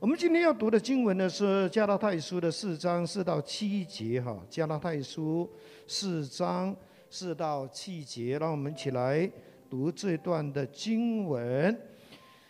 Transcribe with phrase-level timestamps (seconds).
[0.00, 5.50] 我们今天要读的经文呢是加拉太书的四章四到七节，哈，加拉太书
[5.88, 6.74] 四章
[7.10, 9.28] 四到七节，让我们一起来
[9.68, 11.76] 读这段的经文。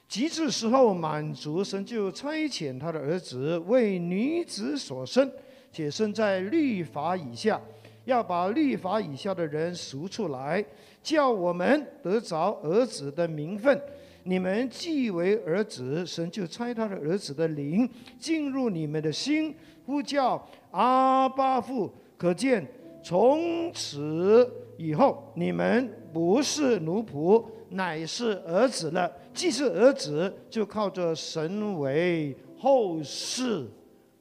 [0.07, 5.33] 极致时候满足，神就差遣他的儿子为女子所生，
[5.73, 7.59] 且生在律法以下，
[8.05, 10.63] 要把律法以下的人赎出来，
[11.03, 13.81] 叫我们得着儿子的名分。
[14.29, 21.91] 你们既为儿子，神就差他的儿子的灵进入你们的心，呼叫阿巴父。
[22.19, 22.67] 可见
[23.03, 24.47] 从此
[24.77, 29.11] 以后，你们不是奴仆，乃是儿子了。
[29.33, 33.67] 既是儿子，就靠着神为后世。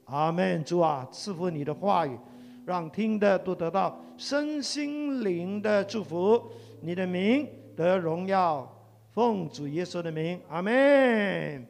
[0.05, 0.63] 阿门。
[0.63, 2.17] 主啊，赐福你的话语，
[2.65, 6.41] 让听的都得到身心灵的祝福。
[6.79, 7.45] 你的名
[7.75, 8.73] 得荣耀。
[9.17, 11.65] 奉主耶稣的名，阿门。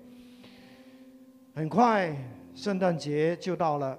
[1.56, 2.14] 很快，
[2.54, 3.98] 圣诞节就到了。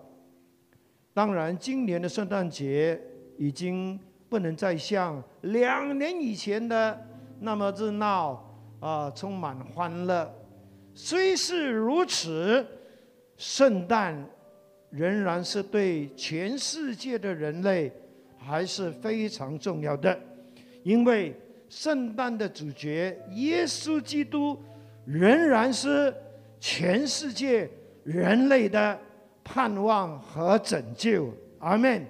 [1.15, 3.01] 当然，今年的圣诞节
[3.38, 7.02] 已经不能再像两年以前的
[7.40, 10.30] 那么热闹啊，充满欢乐。
[10.93, 12.66] 虽是如此，
[13.38, 14.29] 圣诞
[14.90, 17.90] 仍然是对全世界的人类
[18.37, 20.21] 还是非常重要的，
[20.83, 21.35] 因为。
[21.69, 24.59] 圣诞的主角耶稣基督
[25.05, 26.15] 仍然是
[26.59, 27.69] 全世界
[28.05, 28.99] 人类的
[29.45, 31.33] 盼望和拯救。
[31.59, 32.07] 阿门。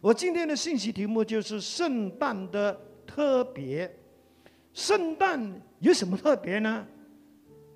[0.00, 3.90] 我今天的信息题目就是圣诞的特别。
[4.72, 5.40] 圣诞
[5.80, 6.86] 有什么特别呢？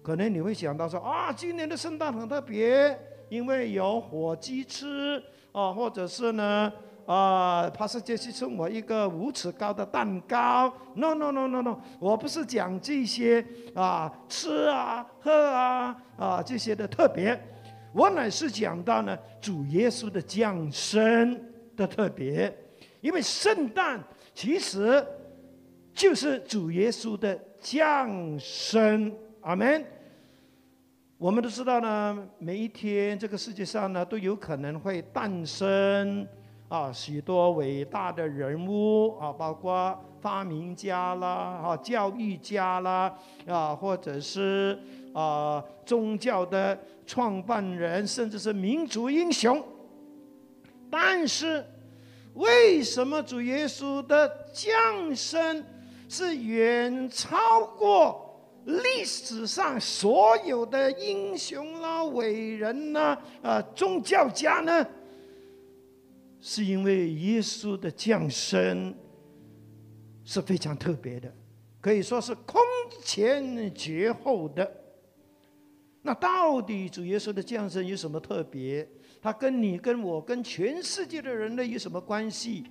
[0.02, 6.72] 可能你会想到说啊，今年的圣诞很特别，因为有火鸡吃啊，或者是呢。
[7.08, 10.70] 啊，帕斯杰西送我一个五尺高的蛋糕。
[10.94, 13.42] No No No No No，我不是讲这些
[13.74, 17.42] 啊，吃啊、喝啊啊这些的特别，
[17.94, 21.40] 我乃是讲到呢主耶稣的降生
[21.74, 22.54] 的特别，
[23.00, 23.98] 因为圣诞
[24.34, 25.02] 其实
[25.94, 29.10] 就是主耶稣的降生。
[29.40, 29.82] 阿门。
[31.16, 36.28] 我们都知道呢，每一天这个世界上呢都有可能会诞生。
[36.68, 41.28] 啊，许多伟大的人物啊，包括发明家啦，
[41.64, 43.10] 啊，教育家啦，
[43.46, 44.78] 啊，或者是
[45.14, 49.64] 啊，宗教的创办人，甚至是民族英雄。
[50.90, 51.64] 但是，
[52.34, 55.64] 为什么主耶稣的降生
[56.06, 64.86] 是远超过历史上所有的英雄啦、伟人呐、啊，宗教家呢？
[66.40, 68.94] 是因为耶稣的降生
[70.24, 71.34] 是非常特别的，
[71.80, 72.60] 可以说是空
[73.02, 74.70] 前绝后的。
[76.02, 78.88] 那到底主耶稣的降生有什么特别？
[79.20, 82.64] 他跟你、跟我、跟全世界的人类有什么关系？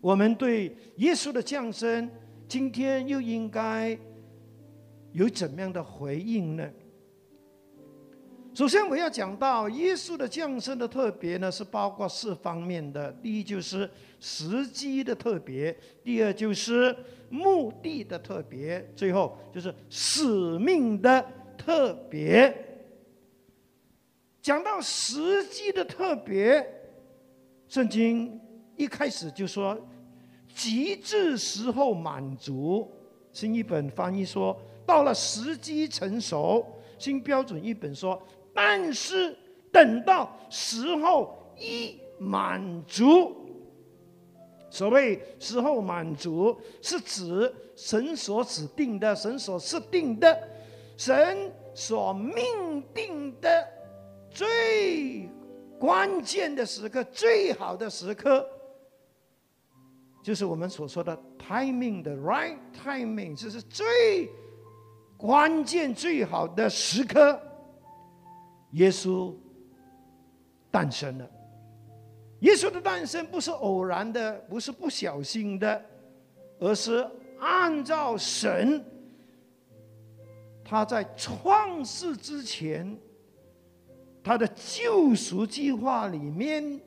[0.00, 2.10] 我们对耶稣的降生，
[2.48, 3.96] 今天又应该
[5.12, 6.68] 有怎么样的回应呢？
[8.56, 13.12] 首先，我要讲到耶稣的降生的特别呢，是包括四方面的。
[13.22, 13.86] 第一就是
[14.18, 16.96] 时机的特别，第二就是
[17.28, 21.22] 目的的特别，最后就是使命的
[21.58, 22.80] 特别。
[24.40, 26.66] 讲到时机的特别，
[27.68, 28.40] 圣经
[28.74, 29.78] 一开始就说
[30.56, 32.90] “极致时候满足”。
[33.34, 36.64] 新一本翻译说：“到了时机成熟。”
[36.98, 38.18] 新标准一本说。
[38.56, 39.36] 但是
[39.70, 43.36] 等到时候一满足，
[44.70, 50.48] 所谓时候满足，是指神所指定的、神所设定的、
[50.96, 53.68] 神所命定的
[54.30, 55.28] 最
[55.78, 58.48] 关键的时刻、最好的时刻，
[60.22, 64.30] 就是我们所说的 timing 的 right timing，这是最
[65.18, 67.38] 关键、最好的时刻。
[68.76, 69.34] 耶稣
[70.70, 71.30] 诞生了。
[72.40, 75.82] 耶稣的诞生不是偶然的，不是不小心的，
[76.58, 77.06] 而是
[77.38, 78.84] 按照神
[80.62, 82.94] 他在创世之前
[84.22, 86.78] 他的救赎计划里面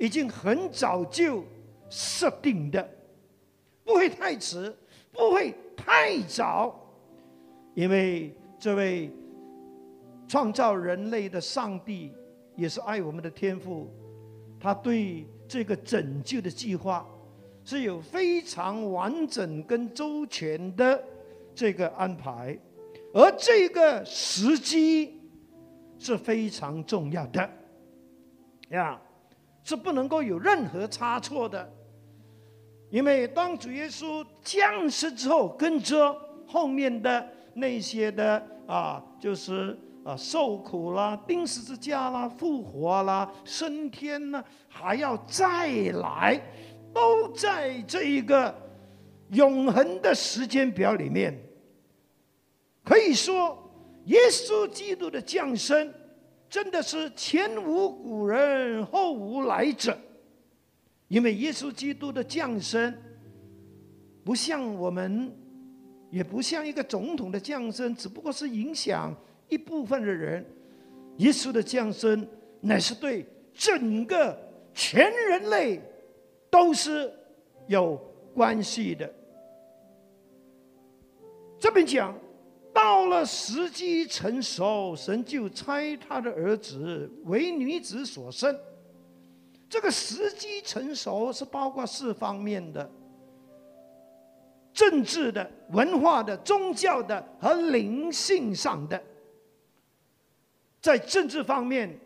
[0.00, 1.44] 已经很早就
[1.88, 2.88] 设定的，
[3.84, 4.74] 不会太迟，
[5.12, 6.74] 不会太早，
[7.74, 9.12] 因为这位。
[10.28, 12.12] 创造人类的上帝
[12.54, 13.90] 也是爱我们的天父，
[14.58, 17.06] 他对这个拯救的计划
[17.64, 21.02] 是有非常完整跟周全的
[21.54, 22.58] 这个安排，
[23.12, 25.20] 而这个时机
[25.98, 27.50] 是非常重要的，
[28.70, 29.00] 呀，
[29.62, 31.72] 是不能够有任何差错的。
[32.90, 46.40] 因为当主耶稣降世之后，跟着后面的那些的啊，就是啊受苦啦、钉十字架啦、复活啦、升天呢，还要再来，
[46.94, 48.54] 都在这一个
[49.30, 51.36] 永恒的时间表里面。
[52.84, 53.58] 可以说，
[54.04, 55.92] 耶稣基督的降生，
[56.48, 59.98] 真的是前无古人后无来者。
[61.08, 62.96] 因为耶稣基督的降生，
[64.24, 65.36] 不像我们，
[66.10, 69.12] 也不像一个总统的降生，只不过是影响
[69.48, 70.44] 一部分的人。
[71.18, 72.28] 耶稣的降生
[72.60, 74.38] 乃是对整个
[74.74, 75.80] 全人类
[76.50, 77.10] 都是
[77.68, 77.98] 有
[78.34, 79.10] 关系的。
[81.58, 82.14] 这边讲，
[82.74, 88.54] 到了时机成熟，神就差他的儿子为女子所生。
[89.66, 92.90] 这个时机成熟是包括四方面的：
[94.74, 99.02] 政治的、文化的、宗教的和灵性上的。
[100.86, 101.98] 在政治方面，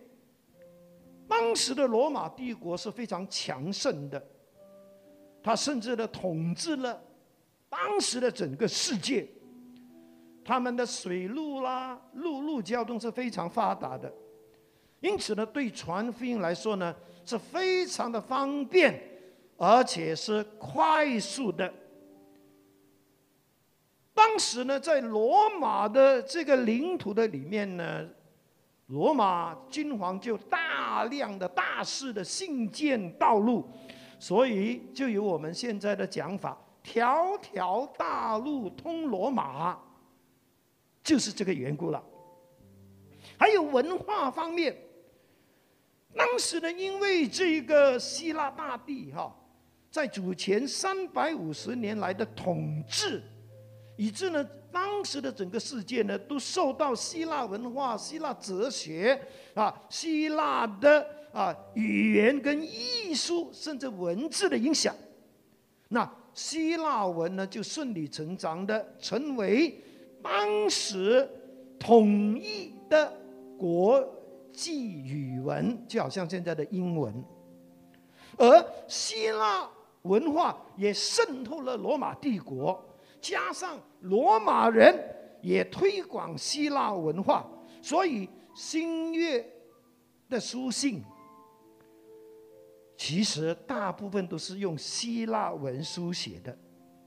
[1.29, 4.27] 当时的罗马帝国是非常强盛的，
[5.43, 6.99] 他甚至呢统治了
[7.69, 9.29] 当时的整个世界。
[10.43, 14.11] 他们的水路啦、陆路交通是非常发达的，
[15.00, 16.97] 因此呢，对传福音来说呢。
[17.26, 18.99] 是非常的方便，
[19.56, 21.73] 而且是快速的。
[24.15, 28.09] 当时呢，在罗马的这个领土的里面呢，
[28.91, 33.65] 罗马君皇就大量的大肆的兴建道路，
[34.19, 39.79] 所以就有我们现在的讲法：条条大路通罗马，
[41.05, 42.03] 就是这个缘故了。
[43.39, 44.77] 还有文化方面。
[46.17, 49.33] 当时呢，因为这个希腊大帝哈，
[49.89, 53.23] 在主前三百五十年来的统治，
[54.00, 54.43] 以致呢，
[54.73, 59.20] 当时的整个世界呢，都受到希腊文化、希腊哲学
[59.52, 64.94] 啊、希腊的啊语言跟艺术，甚至文字的影响。
[65.88, 69.79] 那希腊文呢，就顺理成章的成为
[70.23, 71.29] 当时
[71.79, 73.12] 统一的
[73.58, 74.17] 国。
[74.52, 77.14] 际语文就好像现在的英文，
[78.37, 79.67] 而希腊
[80.02, 82.85] 文化也渗透了罗马帝国，
[83.21, 84.99] 加上罗马人
[85.43, 87.47] 也推广希腊文化，
[87.83, 89.47] 所以新月
[90.29, 91.03] 的书信
[92.97, 96.57] 其实大部分都是用希腊文书写的，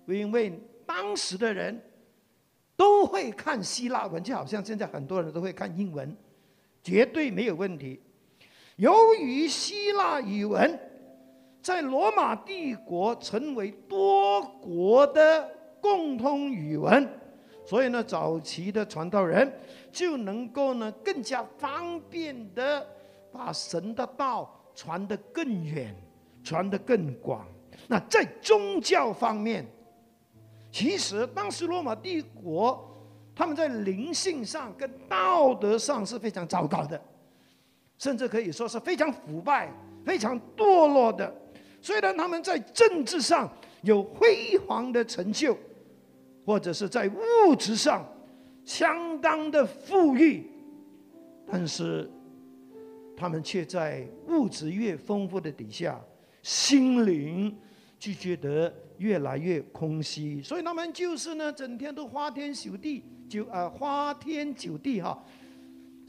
[0.08, 1.82] 因为当时的人
[2.76, 6.16] 都会看希腊文，就好像现在很多人都会看英文。
[6.84, 7.98] 绝对没有问题。
[8.76, 10.78] 由于希腊语文
[11.62, 15.50] 在罗马帝国成为多国的
[15.84, 17.06] 共通语文，
[17.66, 19.52] 所以呢，早期的传道人
[19.92, 22.88] 就能够呢更加方便的
[23.30, 25.94] 把神的道传得更远，
[26.42, 27.46] 传得更广。
[27.88, 29.66] 那在宗教方面，
[30.72, 32.90] 其实当时罗马帝国。
[33.36, 37.02] 他们在灵性上跟道德上是非常糟糕的，
[37.98, 39.74] 甚至可以说是非常腐败、
[40.06, 41.34] 非常堕落的。
[41.82, 45.58] 虽然他们在政治上有辉煌的成就，
[46.46, 48.06] 或者是在物质上
[48.66, 50.50] 相当的富裕，
[51.46, 52.10] 但是
[53.16, 56.00] 他们却在物质越丰富的底下，
[56.42, 57.56] 心灵
[57.98, 60.42] 就觉得越来越空虚。
[60.42, 63.04] 所以他们就是呢，整天都花天酒地。
[63.30, 65.18] 就呃花天酒地哈，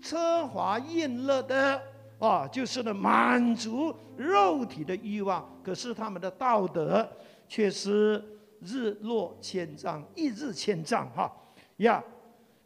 [0.03, 1.81] 奢华宴乐的
[2.19, 5.49] 啊，就是呢满足肉体的欲望。
[5.63, 7.09] 可是他们的道德
[7.49, 8.23] 却是
[8.65, 11.31] 日落千丈，一日千丈哈
[11.79, 12.03] 呀。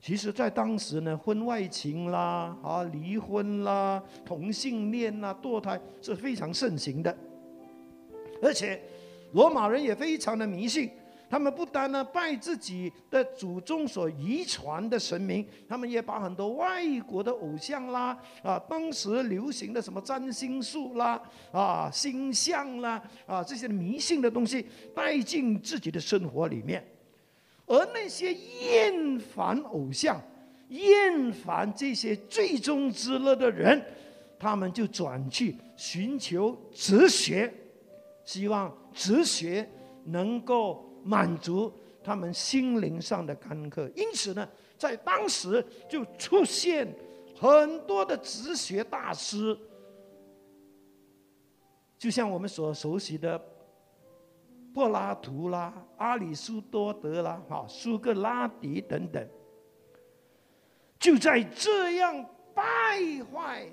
[0.00, 7.14] 其实，在当时呢，婚外情啦啊，离婚啦，同性恋啦，堕胎是非常盛行的。
[8.40, 8.81] 而且，
[9.33, 10.88] 罗马人也非常的迷信。
[11.30, 21.20] 他们不单呢拜自己的祖宗所遗传的神明，他们也把很多外国的偶像啦，啊，当时流行的什么占星术啦，
[21.52, 26.82] 啊，星象啦，啊，这些迷信的东西带进自己的生活里面。
[27.66, 30.18] 而那些厌烦偶像、
[30.70, 33.85] 厌烦这些最终之乐的人，
[34.38, 37.52] 他们就转去寻求哲学，
[38.25, 39.68] 希望哲学
[40.06, 40.88] 能够。
[41.05, 46.87] 满足他们心灵上的干渴，因此呢，在当时就出现
[47.38, 49.59] 很多的哲学大师，
[51.99, 53.40] 就像我们所熟悉的
[54.73, 59.28] 柏拉图啦、阿里苏多德啦、哈苏格拉底等等，
[60.99, 62.25] 就在这样
[62.55, 62.62] 败
[63.33, 63.67] 坏、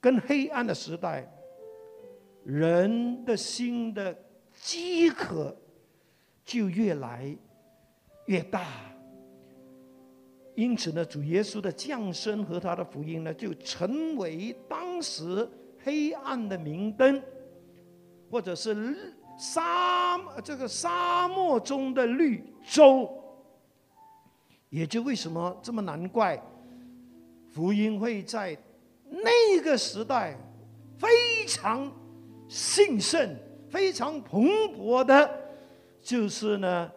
[0.00, 1.30] 跟黑暗的时代，
[2.44, 4.16] 人的心的
[4.62, 5.56] 饥渴
[6.44, 7.36] 就越来
[8.26, 8.66] 越大。
[10.54, 15.48] 因此呢，主耶稣的降生和他的福音呢，就成为当时
[15.82, 17.22] 黑暗的明灯，
[18.30, 23.10] 或者是沙这个沙漠中的绿洲。
[24.68, 26.40] 也就为什么这么难怪，
[27.48, 28.56] 福音会在
[29.08, 30.36] 那个时代
[30.98, 31.08] 非
[31.46, 31.90] 常
[32.48, 33.34] 兴盛、
[33.70, 34.44] 非常蓬
[34.76, 35.30] 勃的，
[36.02, 36.90] 就是呢，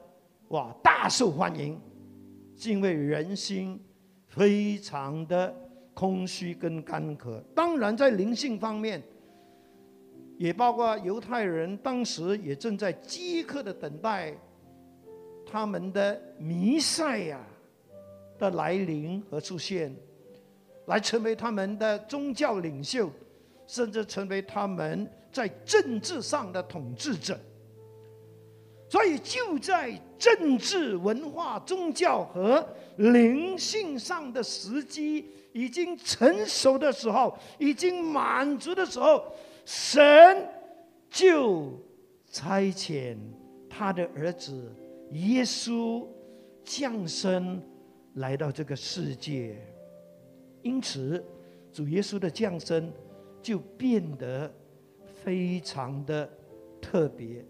[0.49, 1.79] 哇，大受欢迎。
[2.65, 3.79] 因为人心
[4.27, 5.53] 非常的
[5.93, 9.03] 空虚跟干渴，当然在灵性方面，
[10.37, 14.33] 也包括犹太人当时也正在饥渴的等待
[15.45, 17.45] 他们的弥赛亚
[18.39, 19.93] 的来临和出现，
[20.85, 23.11] 来成为他们的宗教领袖，
[23.67, 27.37] 甚至成为他们在政治上的统治者。
[28.87, 32.63] 所以就在政治、文化、宗教和
[32.97, 39.25] 灵性上的时机已经成熟的时候，已经满足的时候，
[39.65, 40.47] 神
[41.09, 41.71] 就
[42.29, 43.17] 差遣
[43.67, 44.71] 他的儿子
[45.13, 46.05] 耶稣
[46.63, 47.59] 降生
[48.15, 49.59] 来到这个世界。
[50.61, 51.23] 因此，
[51.71, 52.93] 主耶稣的降生
[53.41, 54.53] 就变得
[55.23, 56.29] 非常的
[56.81, 57.45] 特别。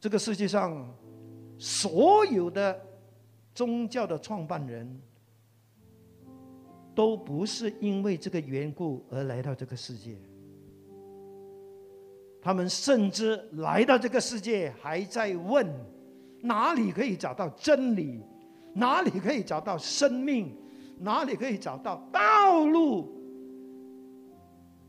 [0.00, 0.92] 这个世界上
[1.56, 2.80] 所有的
[3.54, 5.00] 宗教的创办人，
[6.94, 10.16] 都不是因为这个缘故而来到这个世界。
[12.40, 15.64] 他们甚至来到这个世界，还在问
[16.40, 18.20] 哪里可以找到真理，
[18.74, 20.52] 哪里可以找到生命，
[20.98, 23.21] 哪里可以找到道路，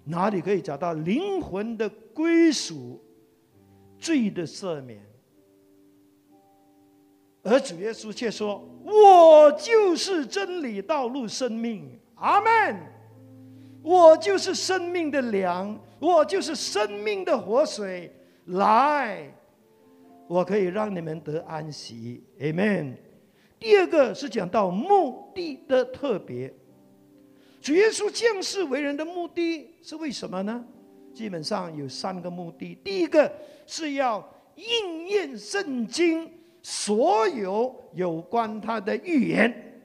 [0.06, 3.00] 哪里可以找到灵魂的归属。
[4.00, 5.00] 罪的赦免，
[7.42, 12.78] 而主耶稣却说：“我就是真理、道路、生命。”阿门。
[13.82, 18.14] 我就是生命的粮，我就是生命的活水。
[18.48, 19.34] 来，
[20.28, 22.22] 我可以让你们得安息。
[22.42, 22.98] 阿门。
[23.58, 26.54] 第二个是讲到目的的特别，
[27.64, 30.62] 主耶稣降世为人的目的是为什么呢？
[31.14, 32.76] 基本上有三个目的。
[32.84, 33.32] 第一个
[33.66, 34.22] 是要
[34.56, 36.30] 应验圣经
[36.62, 39.80] 所有有关他的预言。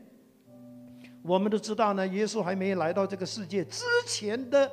[1.23, 4.69] 我们都知道呢，耶稣还没来到这个世界之前的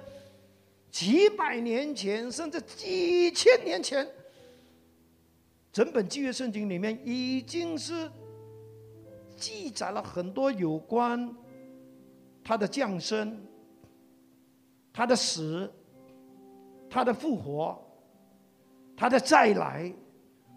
[0.89, 4.07] 几百年前，甚至几千年前，
[5.71, 8.09] 整本旧约圣经里面已经是
[9.37, 11.31] 记载了很多有关
[12.45, 13.37] 他的降生、
[14.93, 15.69] 他的死。
[16.87, 17.77] 他的复活，
[18.95, 19.91] 他的再来，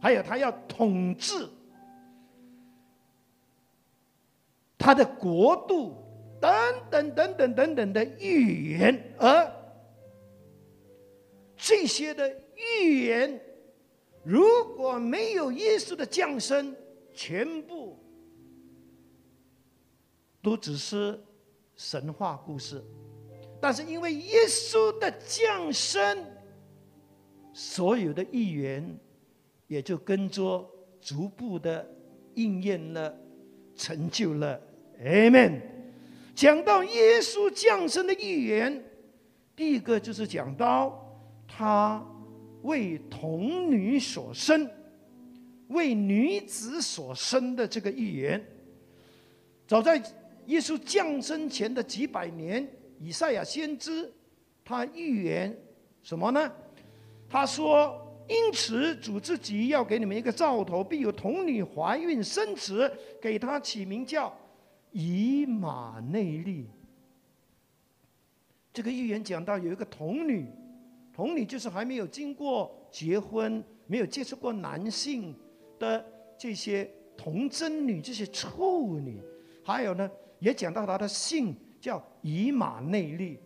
[0.01, 1.49] 还有他要统治
[4.77, 5.97] 他的国度，
[6.41, 6.53] 等
[6.91, 9.53] 等等等等等的预言，而
[11.57, 13.41] 这些的预言，
[14.23, 14.45] 如
[14.77, 16.77] 果没有耶稣的降生，
[17.13, 17.99] 全部
[20.41, 21.19] 都只是
[21.79, 22.85] 神话故事。
[23.61, 26.25] 但是因为耶稣的降生，
[27.55, 28.99] 所有的预言
[29.69, 30.69] 也就跟着
[31.01, 31.89] 逐步的
[32.35, 33.17] 应验了，
[33.75, 34.61] 成就了。
[35.01, 35.61] Amen。
[36.35, 38.85] 讲到耶稣降生的预言，
[39.57, 42.05] 第一个就是讲到他
[42.63, 44.69] 为童女所生，
[45.69, 48.45] 为女子所生的这个预言。
[49.67, 50.01] 早在
[50.49, 52.69] 耶稣降生前的几百年。
[53.01, 54.13] 以赛亚先知，
[54.65, 55.57] 他预言
[56.03, 56.53] 什么呢？
[57.31, 57.97] 他说
[58.29, 64.37] ：“因此主自己要给你们一个兆头，必有童女怀孕生子，给他起名叫
[64.91, 66.67] 以马内利。”
[68.75, 70.47] 这个预言讲到有一个童女，
[71.13, 75.37] 童女就是还没有经过结婚、没有接触过男性
[75.79, 76.05] 的
[76.37, 79.21] 这些童贞女、这些处女，
[79.63, 81.57] 还有呢，也讲到他的姓。
[81.81, 83.39] 叫以马内利。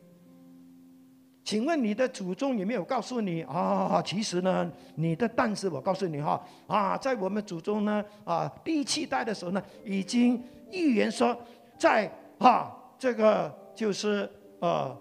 [1.45, 4.01] 请问你的祖宗有没有告诉你啊？
[4.03, 11.37] 其实呢，你的但是，我告诉你哈啊，在我们祖宗呢啊第七代的时候呢，已经预言说，
[11.77, 14.27] 在啊这个就是
[14.61, 14.97] 呃，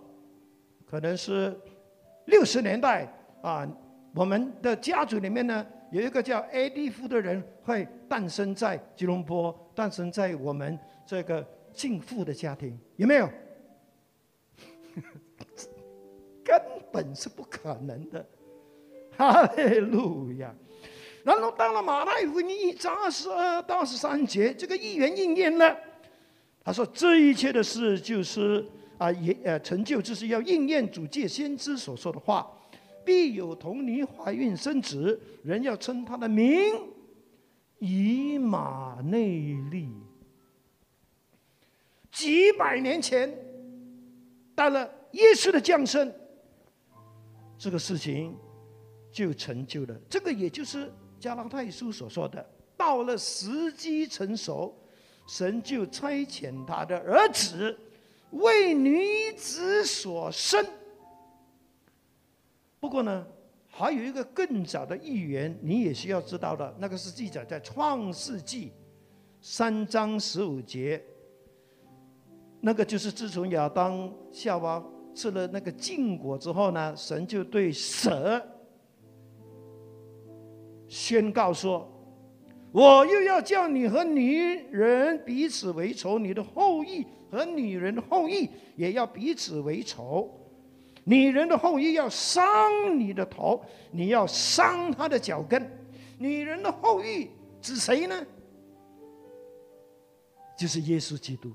[0.86, 1.57] 可能是
[2.25, 3.07] 六十年代
[3.41, 3.65] 啊，
[4.13, 13.30] 我们的家族里面呢有一个叫埃迪夫的人会诞生在吉隆坡，诞生在我们这个敬父的家庭，有没有？
[16.44, 16.62] 根
[16.92, 18.25] 本是不可能的，
[19.16, 20.54] 哈利路亚。
[21.24, 25.78] 然后到了马太福音一章二十二到二十三节，这个预言应验了。
[26.63, 28.66] 他说：“这一切的事就是
[28.98, 32.51] 啊，也呃成就，就是要应验主借先知所说的话，
[33.06, 36.74] 必有童女怀孕生子，人要称他的名
[37.80, 39.90] 以马内利。”
[42.12, 43.34] 几百年前，
[44.56, 46.13] 到了耶稣的降生，
[47.58, 48.38] 这个事情
[49.12, 49.96] 就成就了。
[50.10, 50.91] 这个也就是。
[51.22, 52.44] 加拉太书所说的，
[52.75, 54.75] 到了时机成熟，
[55.27, 57.77] 神就差遣他的儿子
[58.32, 60.65] 为女子所生。
[62.80, 63.24] 不过呢，
[63.70, 68.72] 还有一个更早的预言，你也需要知道的，那个是记载在创世纪
[69.41, 71.06] 三章十五节。
[72.62, 74.84] 那个就是自从亚当夏娃
[75.15, 78.41] 吃了那个禁果之后呢，神就对蛇。
[80.88, 81.89] 宣告说
[82.72, 84.38] ：“我又要叫你和女
[84.72, 90.30] 人彼此为仇，你的后裔和女人的后裔也要彼此为仇。
[91.03, 92.44] 女人的后裔要伤
[93.00, 95.65] 你的头，你要伤他的脚跟。
[96.20, 98.24] 女人的后裔指谁呢？
[100.58, 101.51] 就是耶稣基督。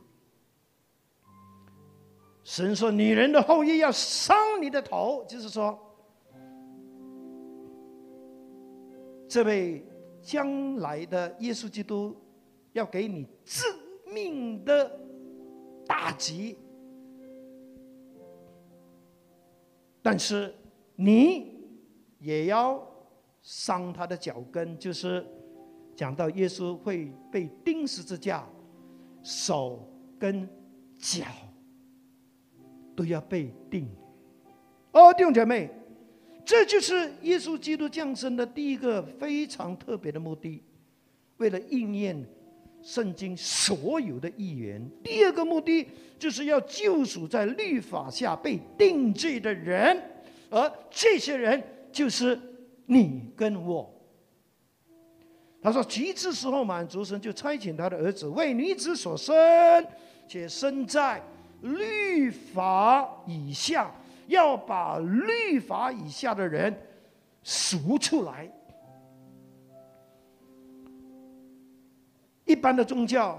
[2.46, 5.76] 神说：女人的后裔要伤你的头，就是说。”
[9.28, 9.84] 这位
[10.22, 12.16] 将来的耶稣基督
[12.72, 13.64] 要给你致
[14.14, 14.88] 命的
[15.84, 16.56] 打击，
[20.00, 20.54] 但是
[20.94, 21.52] 你
[22.20, 22.80] 也要
[23.42, 25.26] 伤他的脚跟，就是
[25.96, 28.48] 讲到耶稣会被钉十字架，
[29.24, 29.80] 手
[30.16, 30.48] 跟
[30.96, 31.24] 脚
[32.96, 33.86] 都要被定。
[34.90, 35.70] 哦，弟兄姐妹。
[36.48, 40.62] 这就是耶稣基督降生的第一个非常特别的目的，
[41.38, 42.24] 为了应验
[42.80, 44.88] 圣经所有的预言。
[45.02, 45.88] 第二个目的
[46.20, 50.00] 就是要救赎在律法下被定罪的人，
[50.48, 52.38] 而这些人就是
[52.84, 53.92] 你跟我。
[55.60, 59.34] 他说：“其次时候满足神，就差遣他的儿子为女子所生，
[60.28, 61.20] 且生在
[61.66, 63.90] 律法以下。”
[64.28, 66.76] 要把律法以下的人
[67.44, 68.50] 赎出来。
[72.44, 73.38] 一般的宗教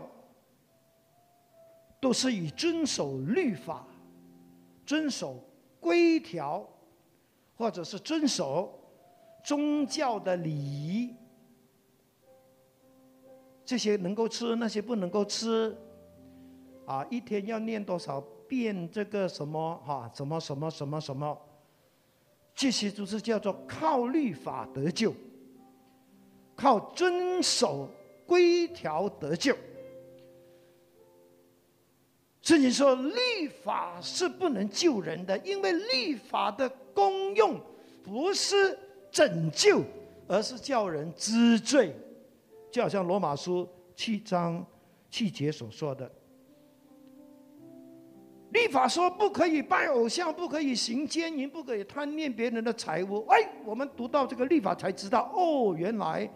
[2.00, 3.86] 都是以遵守律法、
[4.86, 5.44] 遵守
[5.82, 6.66] 规条，
[7.58, 8.74] 或者是遵守
[9.44, 11.13] 宗教的礼仪，
[13.66, 15.76] 这些能够吃，那些不能够吃。
[16.88, 18.19] 啊，一天要念多少？
[18.47, 20.10] 遍这个什么哈？
[20.15, 21.38] 什么什么什么什么？
[22.56, 25.13] 这些都是叫做靠律法得救，
[26.56, 27.89] 靠遵守
[28.26, 29.54] 规条得救。
[32.41, 37.60] 圣经说，律法是不能救人的，因为律法的功用
[38.02, 38.80] 不是
[39.12, 39.84] 拯救，
[40.26, 41.93] 而是叫人知罪。
[42.71, 44.65] 就好像罗马书七章
[45.12, 46.10] 七节所说的。
[48.52, 53.26] 立法说不可以拜偶像，不可以行奸淫，不可以贪恋别人的财物。
[53.28, 56.30] 哎，我们读到这个立法才知道，哦，原来，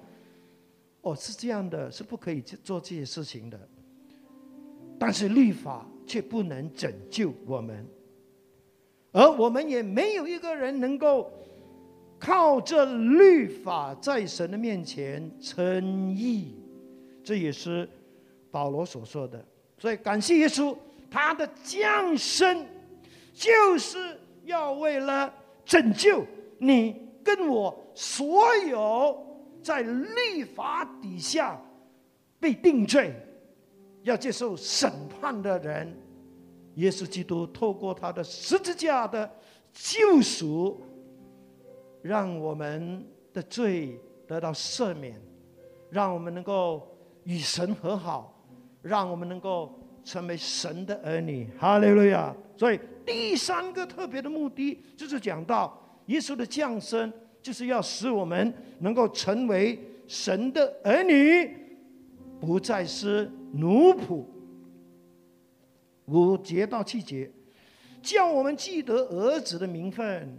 [1.01, 3.57] 哦是这样的，是不可以做这些事情的。
[4.99, 7.87] 但是律法却不能拯救我们，
[9.13, 11.31] 而我们也没有一个人能够
[12.19, 16.57] 靠这律法在神的面前称义。
[17.23, 17.87] 这也是
[18.51, 19.43] 保罗所说的。
[19.77, 20.75] 所以感谢耶稣。
[21.11, 22.65] 他的降生，
[23.33, 25.31] 就是要为了
[25.65, 26.25] 拯救
[26.57, 29.21] 你跟我所有
[29.61, 31.61] 在律法底下
[32.39, 33.13] 被定罪、
[34.03, 35.93] 要接受审判的人。
[36.75, 39.29] 耶稣基督透过他的十字架的
[39.73, 40.79] 救赎，
[42.01, 45.21] 让我们的罪得到赦免，
[45.89, 46.87] 让我们能够
[47.25, 48.33] 与神和好，
[48.81, 49.77] 让我们能够。
[50.03, 52.35] 成为神的儿女，哈利路亚！
[52.57, 57.11] 所以第三个特别的目的，就是讲到耶稣的降生，
[57.41, 61.49] 就是要使我们能够成为神的儿女，
[62.39, 64.25] 不再是奴仆。
[66.05, 67.31] 五节到七节，
[68.01, 70.37] 叫我们记得儿子的名分。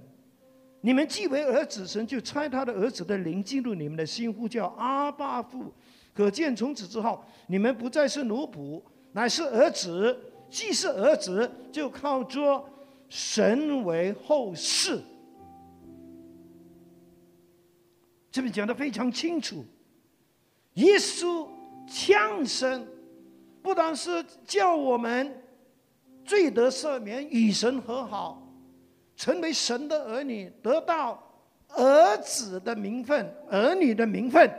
[0.85, 5.73] 你们既为儿子，神就差他的儿子的灵进入你们的心，呼叫阿爸父。
[6.13, 10.19] 可见从此之后，你们不再是奴仆，乃是儿子。
[10.51, 12.63] 既是儿子，就靠着
[13.09, 15.01] 神为后世。
[18.31, 19.65] 这边讲的非常清楚，
[20.75, 21.49] 耶稣
[21.89, 22.87] 降生，
[23.63, 25.43] 不单是叫我们
[26.23, 28.47] 罪得赦免，与神和好，
[29.17, 31.19] 成为神的儿女，得到
[31.69, 34.51] 儿子的名分、儿女的名分，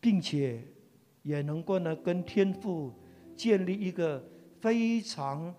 [0.00, 0.60] 并且
[1.30, 2.92] 也能够呢跟天父。
[3.36, 4.22] 建立一个
[4.60, 5.54] 非常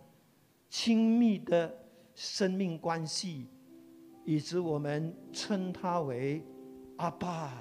[0.70, 1.76] 亲密的
[2.14, 3.48] 生命关系，
[4.24, 6.44] 以致我们称他为
[6.98, 7.52] 阿爸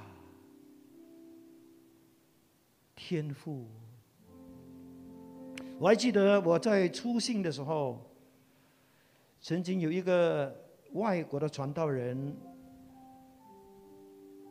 [2.94, 3.66] 天父。
[5.78, 7.98] 我还记得我在出信的时候，
[9.40, 10.54] 曾经有一个
[10.92, 12.36] 外国的传道人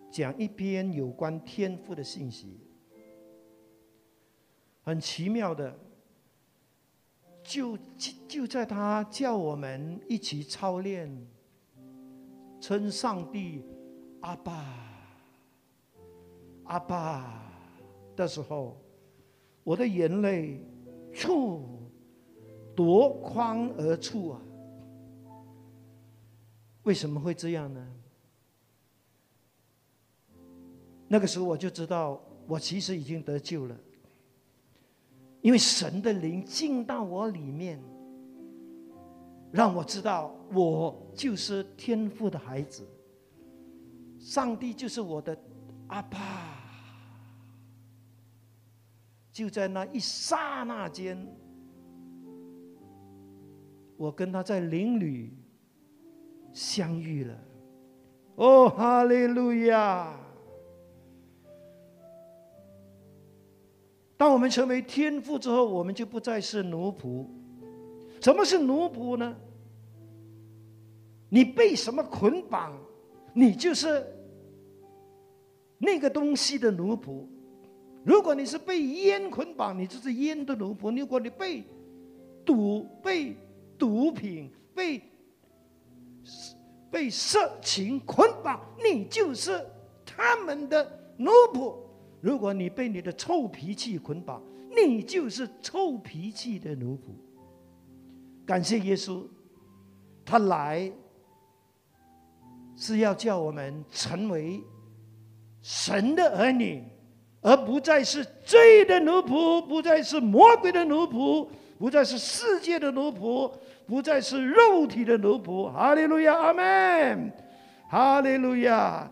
[0.10, 2.69] 讲一篇有关天赋的信息。
[4.82, 5.78] 很奇妙的，
[7.44, 7.78] 就
[8.28, 11.28] 就在他叫我们一起操练
[12.60, 13.64] 称上帝
[14.22, 14.66] 阿爸
[16.64, 17.52] 阿爸
[18.16, 18.78] 的时候，
[19.64, 20.64] 我的眼泪
[21.14, 21.92] 触
[22.76, 24.42] 夺眶而出啊！
[26.84, 27.96] 为什么会这样呢？
[31.08, 33.76] 那个时候我就知道，我其实已经得救了。
[35.42, 37.82] 因为神的灵进到我里面，
[39.52, 42.88] 让我知道我就是天父的孩子，
[44.18, 45.38] 上帝就是我的
[45.88, 46.18] 阿爸。
[49.32, 51.18] 就在那一刹那间，
[53.96, 55.38] 我跟他在灵里
[56.52, 57.38] 相遇了。
[58.36, 60.20] 哦，哈利路亚！
[64.20, 67.26] 当我们成为天父之后，我们就不再是奴仆。
[68.20, 69.34] 什么是奴仆呢？
[71.30, 72.78] 你被什么捆绑，
[73.34, 74.06] 你就是
[75.78, 77.24] 那个东西的奴仆。
[78.04, 81.64] 如果你是被烟捆绑，你就是烟的奴仆；如果你被
[82.44, 83.34] 赌、被
[83.78, 85.02] 毒品、被
[86.92, 89.66] 被色情捆绑，你就是
[90.06, 91.74] 他们的奴仆。
[92.22, 94.42] 如果你被你的臭脾气捆绑，
[94.76, 97.12] 你就是臭脾气的奴仆。
[98.46, 99.24] 感谢耶稣，
[100.26, 100.92] 他来
[102.76, 104.62] 是要叫我们成为
[105.62, 106.84] 神的儿女，
[107.42, 113.52] 而不再是罪的奴仆，不再是魔鬼的奴仆，不再是世界的奴仆，
[113.88, 115.72] 不再是肉体的奴仆。
[115.72, 117.32] 哈利路亚，阿门。
[117.90, 119.10] 哈利路亚。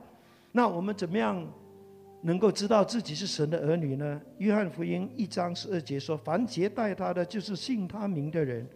[0.52, 1.48] 那我们怎么样？
[2.28, 4.22] 能够知道自己是神的儿女呢？
[4.40, 8.68] 约翰福音一章十二节说：“凡接待他的，就是信他名的人，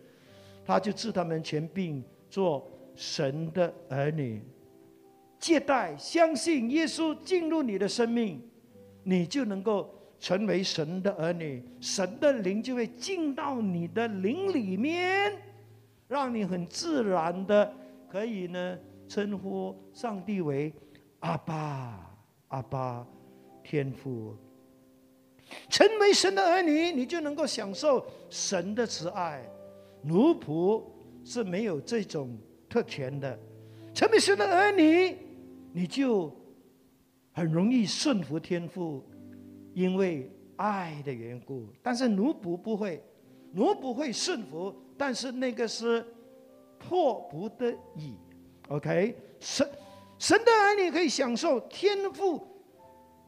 [0.65, 4.41] 他就治他们全病，做神的儿女。
[5.37, 8.41] 接待、相信耶稣进入你的生命，
[9.03, 11.61] 你就能够成为神的儿女。
[11.81, 15.33] 神的灵就会进到你的灵里面，
[16.07, 17.73] 让你很自然的
[18.09, 20.71] 可以呢称呼上帝为
[21.19, 22.15] 阿爸，
[22.47, 23.05] 阿爸。”
[23.63, 24.35] 天赋，
[25.69, 29.43] 成为神的儿女，你就能够享受神的慈爱。
[30.03, 30.83] 奴仆
[31.23, 33.37] 是没有这种特权的。
[33.93, 35.17] 成为神的儿女，
[35.73, 36.33] 你就
[37.33, 39.03] 很容易顺服天赋，
[39.73, 41.67] 因为爱的缘故。
[41.83, 43.03] 但是奴仆不会，
[43.51, 46.05] 奴仆会顺服，但是那个是
[46.79, 48.15] 迫不得已。
[48.69, 49.69] OK，神
[50.17, 52.47] 神的儿女可以享受天赋。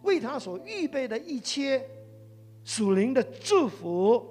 [0.03, 1.83] 为他所预备的一切
[2.63, 4.25] 属灵的祝福，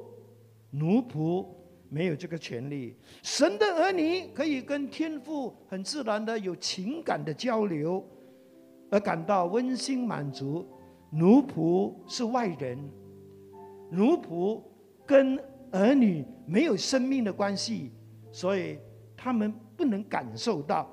[0.70, 1.44] 奴仆
[1.88, 2.96] 没有这个权利。
[3.22, 8.02] 神的儿女可以跟天父很自然的有情感的交流，
[8.90, 10.66] 而感到温馨满足。
[11.10, 12.78] 奴仆是外人，
[13.90, 14.62] 奴仆
[15.04, 15.38] 跟
[15.70, 17.92] 儿女没有生命的关系，
[18.30, 18.78] 所以
[19.14, 20.90] 他们不能感受到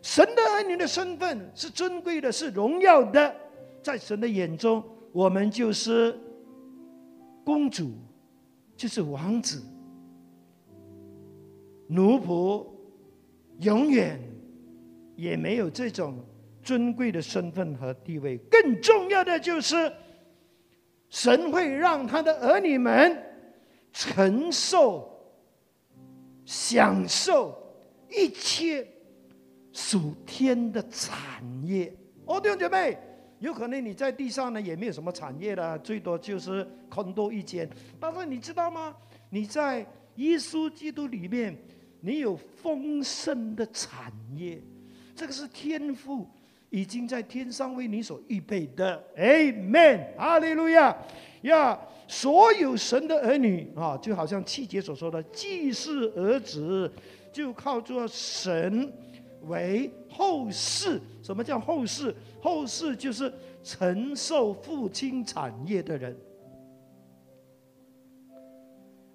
[0.00, 3.34] 神的儿女的身份是尊贵的，是荣耀的。
[3.88, 6.14] 在神的眼中，我们就是
[7.42, 7.90] 公主，
[8.76, 9.62] 就是王子。
[11.86, 12.66] 奴仆
[13.60, 14.20] 永远
[15.16, 16.22] 也没有这种
[16.62, 18.36] 尊贵的身份和地位。
[18.50, 19.90] 更重要的就是，
[21.08, 23.16] 神会让他的儿女们
[23.90, 25.10] 承受、
[26.44, 27.56] 享受
[28.10, 28.86] 一切
[29.72, 31.90] 属天的产业。
[32.26, 32.98] 哦，弟兄姐妹，
[33.40, 37.68] 有可能你在地上呢也没有什么产业的，最多就是空多一间。
[38.00, 38.94] 但是你知道吗？
[39.30, 41.56] 你在耶稣基督里面，
[42.00, 44.60] 你有丰盛的产业，
[45.14, 46.26] 这个是天赋。
[46.70, 50.94] 已经在天上为你所预备的，Amen，哈利路亚
[51.40, 51.80] 呀！
[52.06, 56.92] 所有神的儿女啊，就好像七节所说的，既是儿子，
[57.32, 58.92] 就靠着神
[59.46, 61.00] 为后世。
[61.22, 62.12] 什么叫后世？
[62.42, 66.16] 后世就是承受父亲产业的人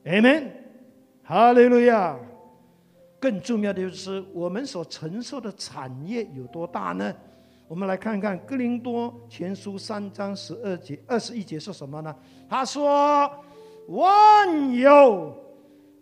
[0.06, 0.48] ，Amen，
[1.24, 2.18] 哈利路亚！
[3.20, 7.14] 更重要的就是，我们所承受的产业有多大呢？
[7.68, 12.16] 我们来看看《哥林多前书》三章十二节、二十一节是什么呢？
[12.50, 13.30] 他说
[13.88, 15.36] ：“万有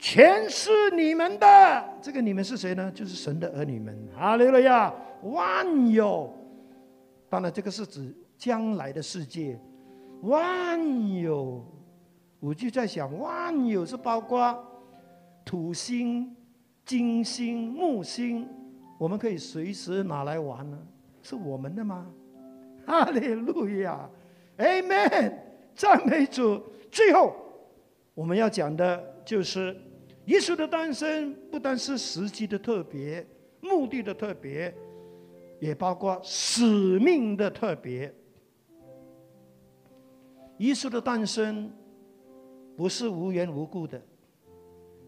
[0.01, 2.91] 全是你们的。”这个你们是谁呢？
[2.91, 3.95] 就是神的儿女们。
[4.17, 4.91] 哈利路亚！
[5.21, 6.33] 万有，
[7.29, 9.59] 当然这个是指将来的世界。
[10.23, 11.63] 万有，
[12.39, 14.57] 我就在想，万有是包括
[15.45, 16.35] 土星、
[16.83, 18.49] 金星、木星，
[18.97, 20.77] 我们可以随时拿来玩呢。
[21.21, 22.07] 是我们的吗？
[22.87, 24.09] 哈利路亚
[24.57, 25.33] ，Amen，
[25.75, 26.59] 赞美主。
[26.89, 27.35] 最后，
[28.15, 29.79] 我们要讲的就是
[30.25, 33.25] 耶稣的诞生，不单是时机的特别、
[33.59, 34.73] 目的的特别，
[35.59, 36.63] 也包括使
[36.99, 38.13] 命的特别。
[40.59, 41.71] 耶稣的诞生
[42.77, 43.99] 不是无缘无故的。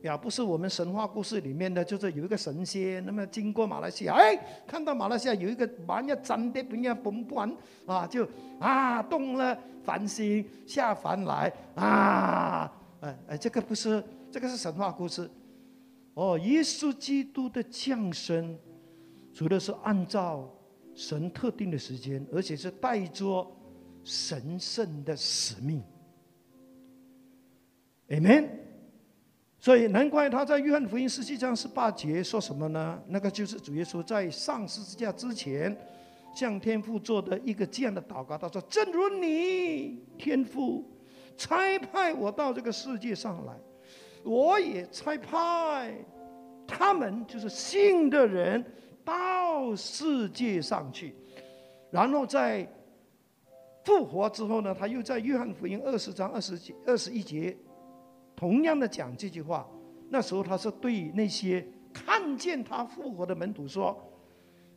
[0.02, 8.28] 也，不是我们神话故事里面的，就是有一个神仙，那么经过马来西亚，哎，看到马来西亚有一个蛮要长的不要崩盘啊，就
[8.60, 15.30] 啊动了凡心下凡来啊，哎哎，这个不是，这个是神话故事。
[16.16, 18.58] 哦，耶稣基督的降生，
[19.32, 20.52] 除了是按照
[20.96, 23.48] 神特定的时间，而且是带着
[24.04, 25.84] 神圣的使命。
[28.10, 28.50] Amen。
[29.60, 33.00] 所以难怪他在约翰福音十七章十八节说什么呢？
[33.08, 35.78] 那个就是主耶稣在上十字架之前，
[36.36, 38.36] 向天父做的一个这样的祷告。
[38.36, 40.92] 他说：“正如你天父
[41.38, 43.54] 差派我到这个世界上来，
[44.24, 45.94] 我也差派
[46.68, 48.64] 他们，就是信的人
[49.04, 51.16] 到世界上去。
[51.92, 52.68] 然后在
[53.84, 57.56] 复活之后呢，他又在约翰福音二十章二十节二十一节。”
[58.36, 59.70] 同样的讲这句话，
[60.10, 63.96] 那时候他是对那些看见他复活的门徒说：“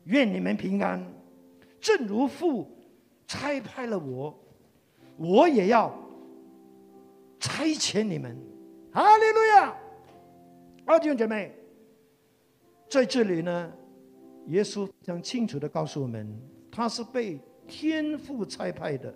[0.05, 1.03] 愿你们平安，
[1.81, 2.69] 正如父
[3.25, 4.37] 差派了我，
[5.17, 5.91] 我也要
[7.39, 8.37] 差遣你们。”
[8.97, 9.77] 哈利路亚！
[10.83, 11.53] 二弟兄姐妹，
[12.89, 13.71] 在这里呢，
[14.47, 16.27] 耶稣非常清楚的告诉我们，
[16.71, 19.13] 他是被天父差派的，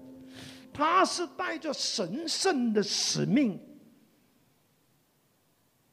[0.72, 3.60] 他是带着神圣的使命。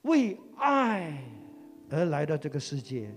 [0.03, 1.25] 为爱
[1.89, 3.11] 而来到这个世界，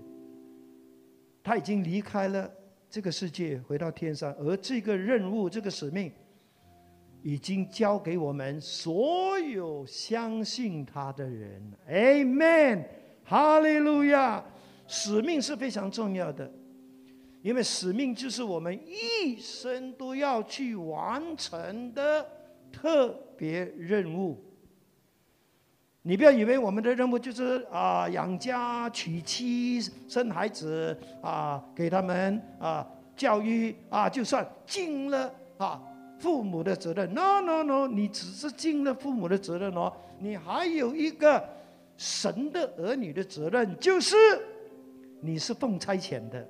[1.42, 2.50] 他已经离开了
[2.88, 6.10] 这个世界，回到天上，而这个任务、这个使命，
[7.22, 11.72] 已经交给我们所有相信他的人。
[11.88, 12.84] Amen，
[13.24, 14.44] 哈利路亚！
[14.88, 16.50] 使命是非常重要的，
[17.40, 22.26] 因为使命就是我们一生都要去完成的
[22.70, 24.38] 特别任务。
[26.02, 35.80] 你不要以为我们的任务就是啊养家娶妻生孩子啊给他们啊教育啊就算尽了啊
[36.22, 37.12] 父母的责任。
[37.12, 41.44] No No No，你只是尽了父母的责任哦，你还有一个
[41.96, 44.16] 神的儿女的责任，就是
[45.20, 46.48] 你是奉差遣的，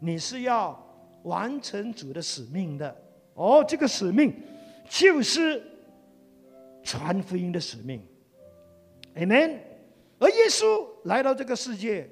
[0.00, 0.82] 你是要
[1.24, 2.96] 完成主的使命的。
[3.34, 4.34] 哦，这个使命
[4.88, 5.62] 就是
[6.82, 8.02] 传福音的使命。
[9.16, 9.58] Amen。
[10.18, 12.08] 而耶稣来到这个世界，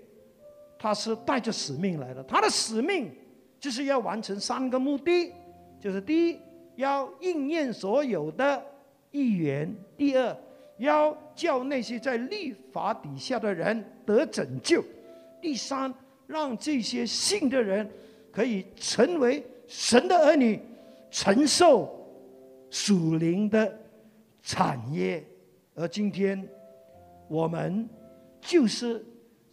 [0.79, 2.23] 他是带着使命来的。
[2.25, 3.11] 他的使命
[3.59, 5.33] 就是要完成三个目的：，
[5.81, 6.41] 就是第一，
[6.79, 8.65] 要应验所有的
[9.11, 10.37] 预言；，第二，
[10.79, 14.81] 要叫那些在律法底下的人得拯救；，
[15.43, 15.93] 第三，
[16.29, 17.91] 让这些信的人
[18.31, 20.61] 可以成为神的儿女，
[21.11, 21.91] 承受
[22.71, 23.77] 属灵的
[24.43, 25.25] 产业。
[25.75, 26.49] 而今天。
[27.31, 27.87] 我们
[28.41, 29.05] 就是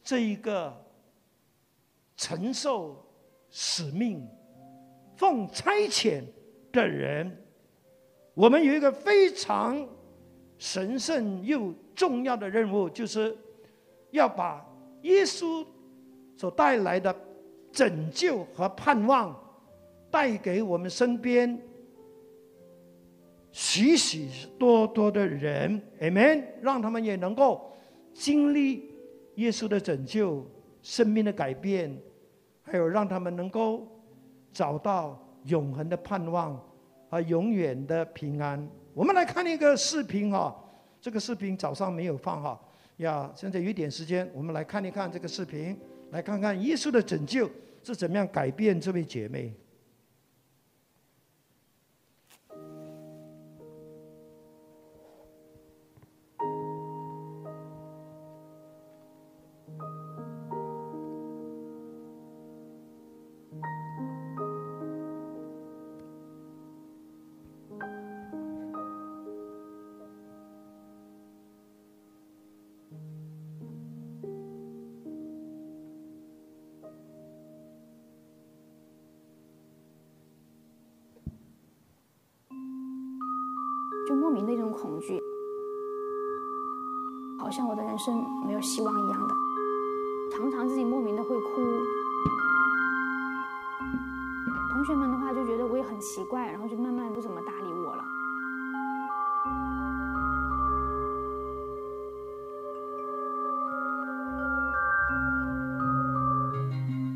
[0.02, 0.74] 这一个
[2.16, 3.06] 承受
[3.50, 4.26] 使命、
[5.18, 6.24] 奉差遣
[6.76, 7.36] 的人，
[8.36, 9.88] 我们有一个非常
[10.58, 13.36] 神圣又重要的任务，就是
[14.12, 14.64] 要把
[15.04, 15.66] 耶稣
[16.36, 17.16] 所带来的
[17.72, 19.34] 拯救和盼望
[20.12, 21.60] 带给我们身边
[23.52, 24.28] 许许
[24.60, 27.74] 多多的人，Amen，让他们也能够
[28.14, 28.92] 经历
[29.36, 30.46] 耶稣的拯救、
[30.82, 31.98] 生命的改变，
[32.62, 33.88] 还有让他们能够
[34.52, 36.60] 找到永恒的盼望。
[37.08, 38.68] 和，永远的平安。
[38.94, 40.54] 我们来看一个视频哈，
[41.00, 42.60] 这个视频早上没有放哈，
[42.98, 45.78] 呀，现在有点时间，我们来看一看这个视频，
[46.12, 47.50] 来看看耶稣的拯救
[47.84, 49.54] 是怎么样改变这位姐妹。
[88.56, 89.36] 有希望一样的，
[90.32, 91.62] 常常自己莫名的会哭。
[94.72, 98.04] 同学们的话就觉得我也很奇怪，然后就慢慢不怎么搭理我了。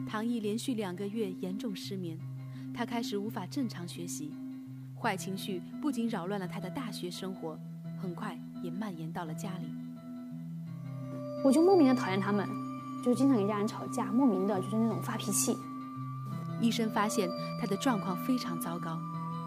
[0.09, 2.19] 唐毅连续两个月严重失眠，
[2.73, 4.33] 他开始无法正常学习。
[4.99, 7.57] 坏情绪不仅扰乱了他的大学生活，
[8.01, 9.78] 很快也蔓延到了家里。
[11.43, 12.47] 我就莫名的讨厌他们，
[13.03, 15.57] 就经常跟家人吵架，莫名的就是那种发脾气。
[16.61, 18.97] 医生发现他的状况非常糟糕，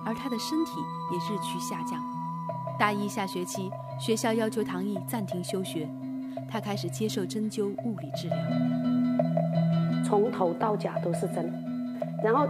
[0.04, 0.72] 而他的身体
[1.12, 2.02] 也日趋下降。
[2.78, 5.88] 大一下学期，学校要求唐毅暂停休学，
[6.50, 8.36] 他开始接受针灸物理治疗，
[10.04, 11.52] 从头到脚都是针，
[12.22, 12.46] 然后。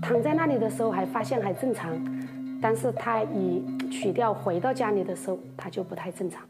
[0.00, 1.90] 躺在那里的时候还发现还正常，
[2.62, 3.60] 但是他一
[3.90, 6.40] 取掉回到家里的时候，他就不太正常。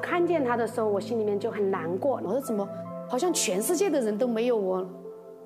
[0.00, 2.20] 看见他的时候，我心里面就很难过。
[2.24, 2.68] 我说怎么，
[3.08, 4.84] 好像全世界的人都没有我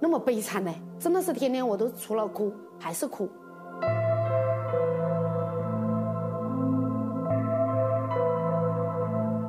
[0.00, 0.72] 那么悲惨呢？
[0.98, 3.28] 真的是天天我都除了哭还是哭。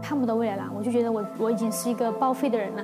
[0.01, 2.83] 看不到未来了，我就觉得我我已经是一个报废的人了。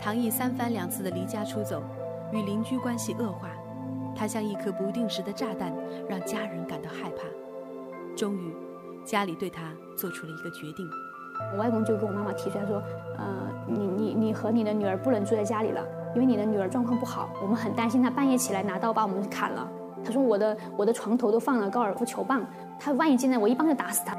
[0.00, 1.82] 唐毅三番两次的离家出走，
[2.30, 3.48] 与邻居关系恶化，
[4.14, 5.72] 他像一颗不定时的炸弹，
[6.08, 7.24] 让家人感到害怕。
[8.16, 8.54] 终于，
[9.04, 10.88] 家里对他做出了一个决定。
[11.52, 12.80] 我外公就跟我妈妈提出来说
[13.18, 13.24] ：“呃，
[13.66, 19.68] 你你你和你的女儿不能住在家里了，因为你的女儿状况不好，我们很担心她半夜起来拿刀把我们砍了。”
[20.04, 22.46] 他说：“我的我的床头都放了高尔夫球棒，
[22.78, 24.16] 他万一进来，我一棒就打死他。”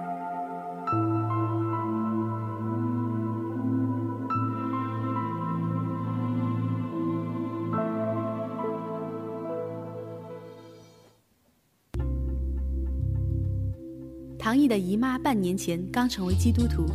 [14.55, 16.85] 唐毅的姨妈半年前刚成为基督徒，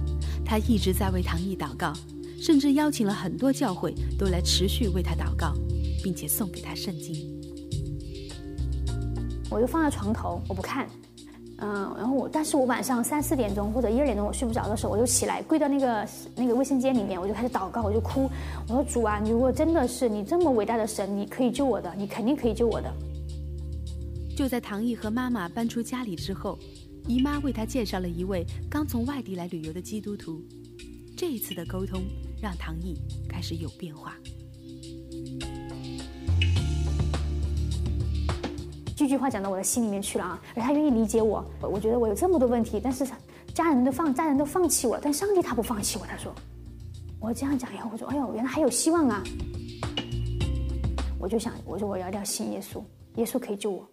[0.46, 1.92] 她一直在为唐毅祷告，
[2.40, 5.53] 甚至邀请了很多教会都来持续为他祷告，
[6.03, 7.14] 并且送给他圣经。
[9.51, 10.88] 我就放在床头，我不看，
[11.59, 18.23] 嗯，然后我，但是我晚上三四点钟或者一二点钟我睡不着的时候，我就起来跪到那个那个卫生间里面，我就开始祷告，我就哭，
[18.68, 22.90] 我说主啊，你如果真的是你这么伟大的神，你可以救我的，你肯定可以救我的。
[24.35, 26.59] 就在唐毅和妈妈搬出家里之后。
[27.11, 30.40] 姨妈为他介绍了一位刚从外地来旅游的基督徒，
[31.16, 32.01] 这一次的沟通
[32.40, 32.96] 让唐毅
[33.29, 34.14] 开始有变化。
[38.94, 40.41] 句句话讲到我的心里面去了啊！
[40.55, 43.05] 而他愿意理解我，我觉得我有这么多问题，但是
[43.53, 46.07] 家人都放家人都放弃我，但上帝他不放弃我。
[46.07, 46.32] 他说，
[47.18, 49.20] 我这样讲以后，我说，哎呦，原来还有希望啊！
[51.18, 52.80] 我就想，我说我要要信耶稣，
[53.16, 53.84] 耶稣可以救我。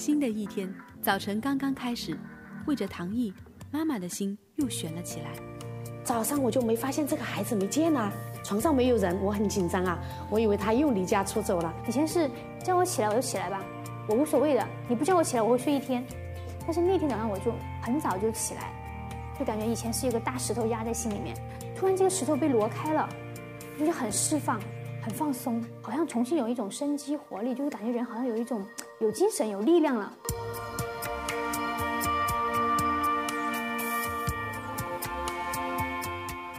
[0.00, 2.18] 新的一天早晨刚刚开始，
[2.66, 3.30] 为着唐毅，
[3.70, 5.30] 妈妈的心又悬了起来。
[6.02, 8.10] 早上我就没发现这个孩子没见啊，
[8.42, 9.98] 床上没有人，我很紧张啊，
[10.30, 11.70] 我以为他又离家出走了。
[11.86, 12.30] 以前是
[12.64, 13.62] 叫我起来我就起来吧，
[14.08, 14.66] 我无所谓的。
[14.88, 16.02] 你不叫我起来我会睡一天，
[16.60, 18.72] 但是那天早上我就很早就起来，
[19.38, 21.36] 就感觉以前是一个大石头压在心里面，
[21.76, 23.06] 突然这个石头被挪开了，
[23.78, 24.58] 就很释放。
[25.02, 28.62] 很放松，好像重新有一种生机活力，就是感觉人好像有一种
[29.00, 30.12] 有精神有力量了。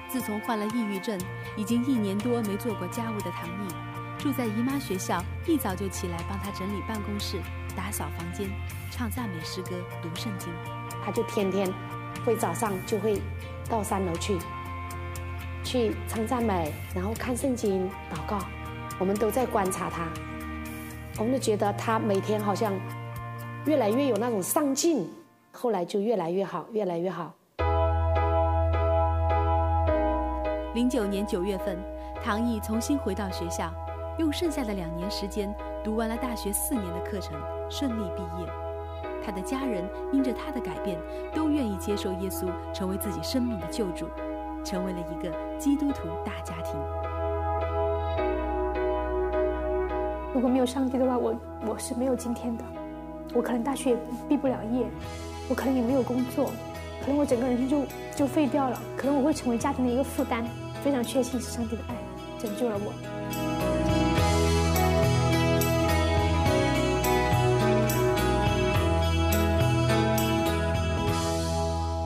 [0.09, 1.19] 自从患了抑郁症
[1.55, 3.67] 已经一年多没做过家务的唐毅
[4.17, 7.37] 住在姨妈学校一早就起来帮她整理办公室
[7.75, 8.49] 打扫房间
[8.89, 9.69] 唱赞美诗歌
[10.01, 10.51] 读圣经。
[11.05, 11.71] 她就天天
[12.25, 13.21] 会早上就会
[13.69, 14.39] 到三楼去
[15.63, 18.39] 去唱赞美然后看圣经祷告。
[18.97, 20.30] 我们都在观察她。
[21.21, 22.73] 我们都觉得他每天好像
[23.67, 25.07] 越来越有那种上进，
[25.51, 27.31] 后来就越来越好，越来越好。
[30.73, 31.77] 零九年九月份，
[32.23, 33.71] 唐毅重新回到学校，
[34.17, 35.53] 用剩下的两年时间
[35.83, 38.51] 读完了大学四年的课程，顺利毕业。
[39.23, 40.97] 他的家人因着他的改变，
[41.35, 44.07] 都愿意接受耶稣，成为自己生命的救主，
[44.65, 46.73] 成为了一个基督徒大家庭。
[50.33, 51.35] 如果没有上帝的话，我
[51.67, 52.63] 我是没有今天的，
[53.33, 53.97] 我可能大学也
[54.29, 54.85] 毕不了业，
[55.49, 56.51] 我可能也没有工作，
[57.01, 60.45] 可能我整个人生就就废掉了，可能我会成为家庭的一个负担。
[60.83, 61.95] 非常确信是上帝的爱
[62.39, 62.93] 拯救了我。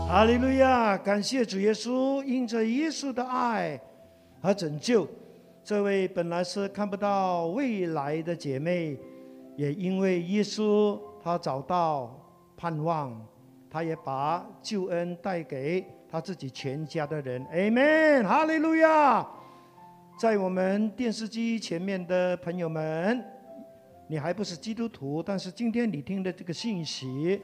[0.10, 0.98] 哈利路亚！
[0.98, 3.80] 感谢主耶稣，因着耶稣的爱
[4.42, 5.08] 和拯救，
[5.66, 8.96] 这位本来是看不到未来的姐妹，
[9.56, 12.16] 也因为耶稣，她找到
[12.56, 13.20] 盼望，
[13.68, 15.84] 她也把救恩带给。
[16.08, 19.28] 她自己全家的人，Amen，哈利路亚！
[20.20, 23.26] 在我们电视机前面的朋友们，
[24.08, 27.42] 你还不是基督徒，但是今天你听的这个信息，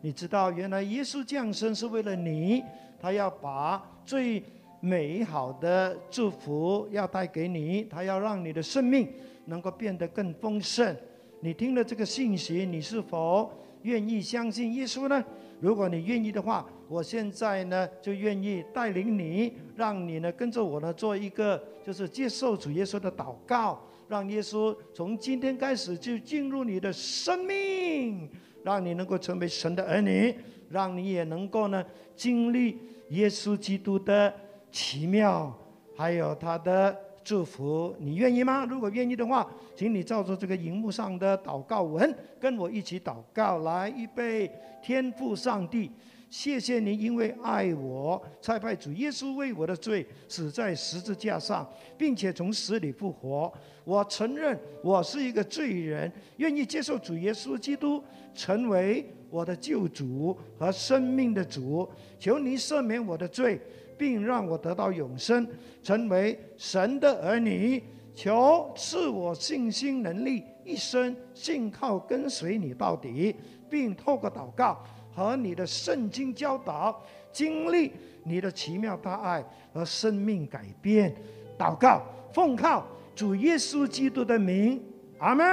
[0.00, 2.62] 你知道原来耶稣降生是为了你，
[3.00, 4.40] 他要把最
[4.84, 9.08] 美好的祝福要带给你，他要让你的生命
[9.46, 10.94] 能够变得更丰盛。
[11.40, 13.50] 你听了这个信息，你是否
[13.82, 15.24] 愿意相信耶稣呢？
[15.58, 16.66] 如果你愿意的话。
[16.86, 28.28] 我现在呢，就愿意带领你，让你呢跟着我呢做一个，就是接受主耶稣的祷告，让耶稣从今天开始就进入你的生命，
[28.62, 30.34] 让你能够成为神的儿女，
[30.68, 31.82] 让你也能够呢
[32.14, 32.78] 经历
[33.08, 34.32] 耶稣基督的
[34.74, 35.56] 奇妙，
[35.96, 37.94] 还有他的祝福。
[38.00, 38.66] 你愿意吗？
[38.68, 43.58] 如果愿意的话，请你照着这个荧幕上的祷告文，跟我一起祷告。
[43.58, 44.50] 来，预备，
[44.82, 45.92] 天父上帝。
[46.28, 51.64] 谢谢你，因为爱我，差派主耶稣为我的罪死在十字架上，
[51.96, 53.52] 并且从死里复活。
[53.84, 58.02] 我承认我是一个罪人，愿意接受主耶稣基督
[58.34, 61.88] 成为我的救主和生命的主。
[62.18, 63.60] 求你赦免我的罪，
[63.96, 65.46] 并让我得到永生，
[65.82, 67.82] 成为神的儿女。
[68.14, 73.34] 求赐我信心能力，一生信靠跟随你到底，
[73.68, 74.78] 并透过祷告。
[75.16, 77.92] 和你的圣经教导，经历
[78.24, 81.14] 你的奇妙大爱和生命改变，
[81.56, 82.84] 祷告奉靠
[83.14, 84.82] 主耶稣基督的名，
[85.18, 85.46] 阿门。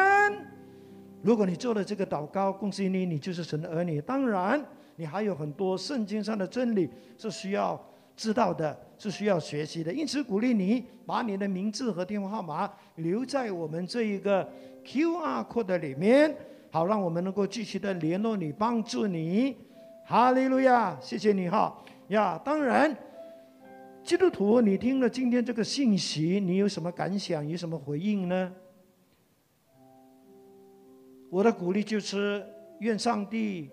[1.22, 4.02] 如果你做了这个祷告，恭喜你，你就是神的儿女。
[4.02, 4.60] 当然，
[4.96, 7.80] 你还有很多圣经上的真理是需要
[8.22, 9.91] 知道的，是需要学习的。
[9.91, 14.47] 因此，鼓励你把你的名字和电话号码留在我们这一个
[14.86, 16.38] Q R code 里面。
[16.69, 19.57] 好，让我们能够继续的联络你，帮助你，
[20.05, 21.76] 哈利路亚，谢谢你哈
[22.09, 22.39] 呀！
[22.45, 22.95] 当然，
[24.03, 27.45] 基督徒，你听了今天这个信息，你有什么感想？
[27.49, 28.53] 有什么回应呢？
[31.32, 32.45] 我的鼓励就是，
[32.82, 33.72] 愿上帝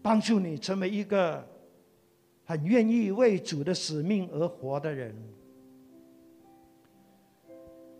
[0.00, 1.44] 帮助你成为一个
[2.48, 5.14] 很愿意为主的使命而活的人。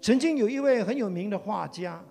[0.00, 2.02] 曾经有一位很有名的画家。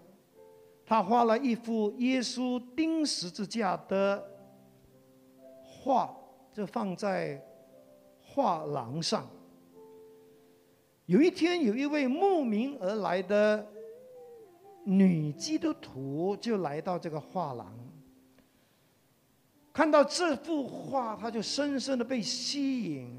[0.86, 4.24] 他画了一幅耶稣钉十字架的
[5.66, 6.16] 画，
[6.54, 7.44] 就放在
[8.22, 9.28] 画廊上。
[11.08, 13.68] 有一天，有一位慕名而来的
[14.86, 17.78] 女基督徒就来到这个画廊，
[19.78, 23.15] 看到这幅画，他就深深的被吸引。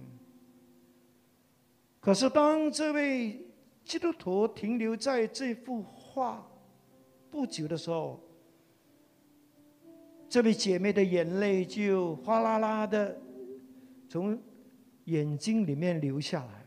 [2.00, 3.46] 可是，当这位
[3.84, 6.44] 基督徒停留在这幅画，
[7.30, 8.20] 不久的时候，
[10.28, 13.16] 这位姐妹的眼泪就哗啦啦的
[14.08, 14.36] 从
[15.04, 16.66] 眼睛里面流下来，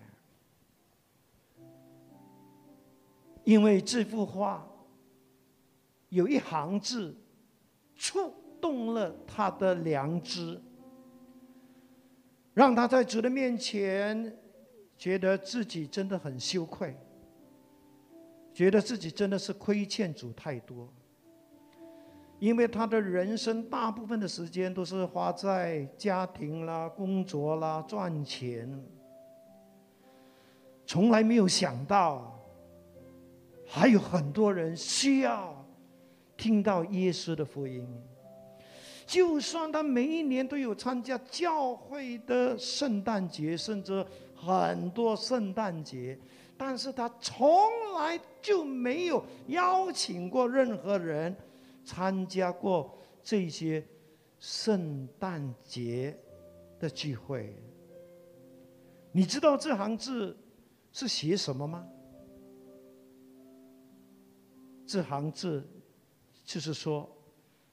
[3.44, 4.66] 因为这幅画
[6.08, 7.14] 有一行字
[7.98, 10.62] 触动了他的良知，
[12.54, 14.38] 让他在主的面前
[14.96, 16.96] 觉得自己真的很羞愧。
[18.54, 20.88] 觉得自己真的是亏欠主太多。
[22.40, 28.84] 因为他的人生大部分的时间都是花在家庭啦、工作啦、赚钱，
[30.86, 32.38] 从来没有想到
[33.66, 35.66] 还有很多人需要
[36.36, 37.88] 听到耶稣的福音。
[39.12, 46.18] 就算他每一年都有参加教会的圣诞节，甚至很多圣诞节，
[46.58, 47.46] 但是他从
[48.00, 51.36] 来就没有邀请过任何人。
[51.84, 53.84] 参加过这些
[54.40, 56.16] 圣诞节
[56.80, 57.56] 的聚会，
[59.12, 60.38] 你知道这行字
[60.94, 61.86] 是写什么吗？
[64.86, 65.68] 这行字
[66.46, 67.10] 就是说，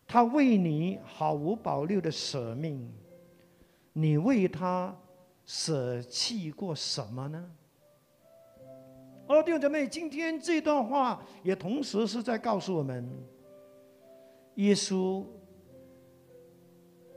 [0.09, 2.91] 他为你毫无保留的舍命，
[3.93, 4.97] 你为他
[5.45, 7.51] 舍弃过什么呢？
[9.27, 13.07] 哦，弟兄姐妹，今天这段话也同时是在告诉我们。
[14.55, 15.23] 耶稣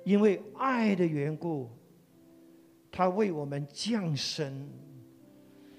[0.03, 1.69] 因为爱的缘故，
[2.91, 4.69] 他为我们降生。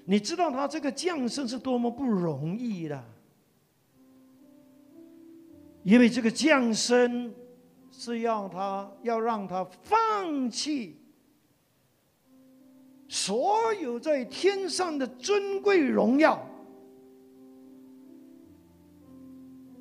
[0.03, 3.03] 你知道他这个降生是多么不容易的，
[5.83, 7.33] 因为这个降生
[7.91, 10.97] 是要他要让他放弃
[13.07, 16.49] 所有在天上的尊贵荣耀。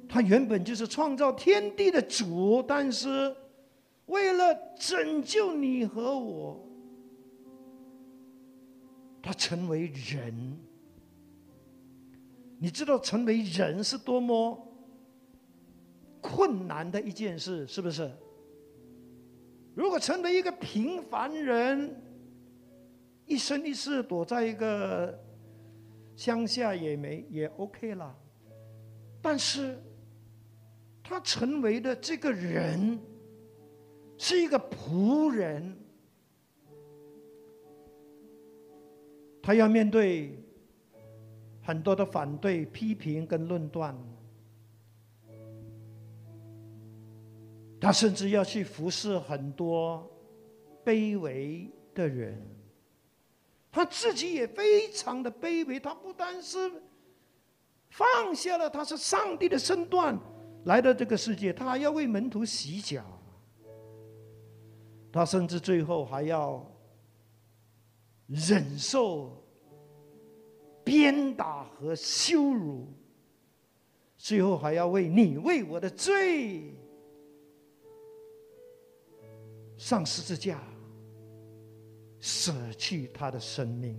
[0.08, 3.34] 他原本就是创造天地的主，但是
[4.06, 6.68] 为了拯救你和我，
[9.22, 10.58] 他成为人。
[12.58, 14.71] 你知道成为人是多么
[16.22, 18.10] 困难的一件事，是不是？
[19.74, 21.94] 如果成为一个平凡人，
[23.26, 25.22] 一生一世躲在一个
[26.16, 28.16] 乡下也没也 OK 了，
[29.20, 29.76] 但是。
[31.04, 32.98] 他成为的这个人
[34.16, 35.76] 是一个仆人，
[39.42, 40.38] 他要面对
[41.60, 43.94] 很多的反对、批评跟论断，
[47.82, 50.08] 他甚至要去服侍很多
[50.84, 52.40] 卑微的人，
[53.72, 56.58] 他自己也非常的卑微，他不单是
[57.90, 60.16] 放下了他是上帝的身段。
[60.64, 63.04] 来到这个世界，他还要为门徒洗脚，
[65.10, 66.64] 他甚至最后还要
[68.28, 69.44] 忍受
[70.84, 72.86] 鞭打和羞辱，
[74.16, 76.76] 最后还要为你为我的罪
[79.82, 80.62] 上十字架，
[82.20, 83.98] 舍弃他的生命。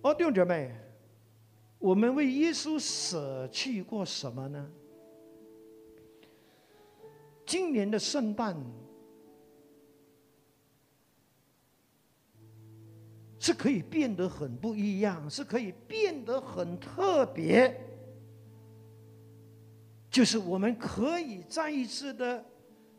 [0.00, 0.74] 哦，弟兄姐妹。
[1.78, 4.70] 我们为耶稣舍弃过什么呢？
[7.44, 8.56] 今年的圣诞
[13.38, 17.78] 是可以变得很不一样，是可以变得很特别。
[20.10, 22.42] 就是我们可以再一次的，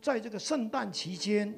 [0.06, 1.52] 在这个圣诞期间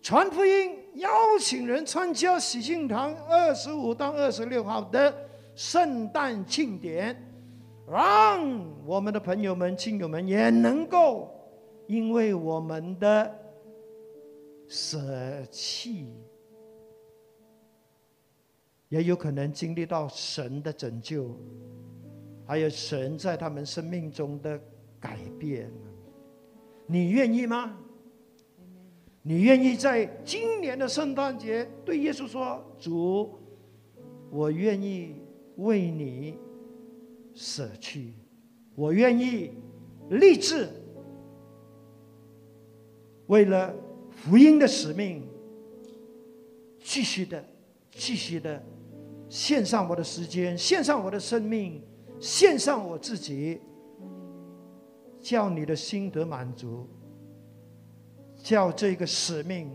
[0.00, 1.10] 传福音，邀
[1.40, 5.12] 请人参加喜庆堂二十五到二十六号的。
[5.56, 7.20] 圣诞庆典，
[7.90, 11.28] 让我们的朋友们、亲友们也能够，
[11.88, 13.36] 因为我们的
[14.68, 16.14] 舍弃，
[18.88, 21.36] 也有可能经历到神的拯救，
[22.46, 24.60] 还有神在他们生命中的
[25.00, 25.72] 改变。
[26.86, 27.76] 你愿意吗？
[29.22, 33.30] 你愿意在今年的圣诞节对耶稣说：“主，
[34.30, 35.16] 我愿意。”
[35.56, 36.34] 为你
[37.32, 38.12] 舍去，
[38.74, 39.52] 我愿意
[40.10, 40.68] 立志，
[43.28, 43.74] 为了
[44.10, 45.26] 福音的使命，
[46.78, 47.42] 继续的、
[47.90, 48.62] 继续的
[49.30, 51.82] 献上我的时间，献上我的生命，
[52.20, 53.58] 献上我自己，
[55.26, 56.86] 叫你的心得满足，
[58.36, 59.68] 叫这个使命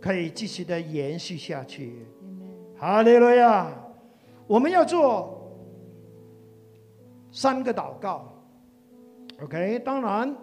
[0.00, 2.06] 可以继续的延续下去。
[2.78, 3.70] 哈利路亚。
[4.46, 5.52] 我们要做
[7.30, 8.32] 三个祷告
[9.42, 9.78] ，OK？
[9.80, 10.34] 当然，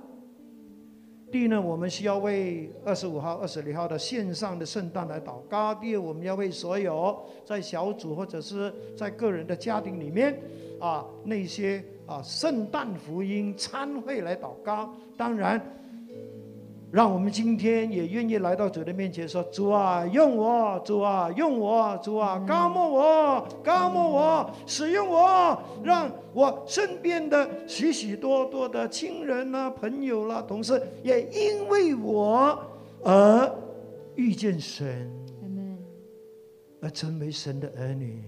[1.31, 10.39] 第一呢，我们需要为二十五号、二十六号的线上的圣诞来祷告；第二，我们要为所有在小组或者是在个人的家庭里面
[10.83, 14.93] 啊那些啊圣诞福音参会来祷告。
[15.15, 15.61] 当然，
[16.91, 32.59] 让我们今天也愿意来到主的面前，说：“主啊，用我，主啊，用我，主啊，高抹我，高抹我，使用我，让我身边的许许多多的亲人啦、朋友啦、同事，也因为我
[33.03, 33.55] 而
[34.15, 35.09] 遇见神，
[36.81, 38.21] 而成为神的儿女。”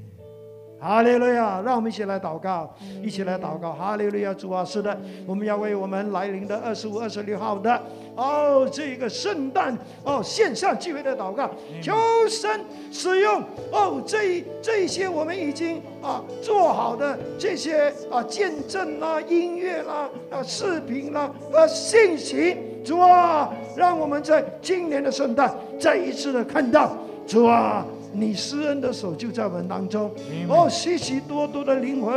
[0.86, 1.64] 哈利路亚！
[1.66, 2.72] 让我们一起来祷告，
[3.02, 3.74] 一起来祷告。
[3.74, 4.32] 哈利路亚！
[4.36, 7.82] 主啊，是的，我们要为我们来临的二十五、二十六号的
[8.16, 11.50] 哦，这个圣诞哦线上聚会的祷告，
[11.82, 11.96] 求
[12.30, 12.62] 神
[12.92, 22.56] 使用哦这这些我们已经啊做好的这些啊见证啦、音乐啦、啊视频啦、啊信息，
[22.86, 27.84] 主啊，让我们在今年的圣诞再一次的看到主啊。
[28.18, 30.10] 你施恩的手就在我们当中，
[30.48, 32.14] 哦，许许多多的灵魂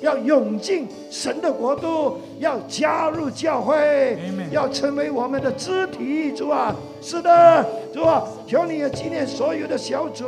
[0.00, 4.16] 要涌进神的国度，要加入教会，
[4.50, 10.24] 要成为我们的肢体，主啊，是的，主啊，求你也纪念所有的小组，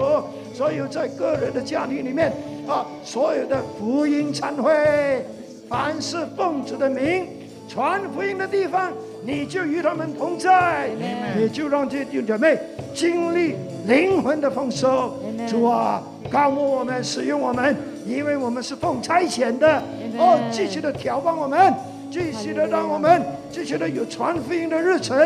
[0.53, 2.33] 所有在个人的家庭里面
[2.67, 5.25] 啊，所有的福音参会，
[5.69, 7.27] 凡是奉主的名
[7.69, 8.93] 传福音的地方。
[9.25, 10.89] 你就与他们同在，
[11.37, 12.57] 你就让这弟兄姐妹
[12.95, 13.57] 经历
[13.87, 15.15] 灵魂的丰收。
[15.49, 17.77] 主啊，高牧我们，使用我们，
[18.07, 19.83] 因为我们是奉差遣的。
[20.19, 21.73] 哦，继续的调帮我们，
[22.11, 25.17] 继续的让我们继续的有传福音的日程，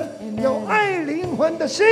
[0.42, 1.84] 有爱灵魂的心，